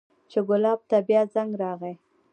[0.31, 1.93] چې ګلاب ته بيا زنګ راغى.